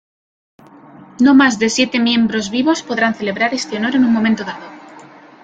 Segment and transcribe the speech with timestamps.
[1.25, 4.65] No más de siete miembros vivos podrán celebrar este honor en un momento dado.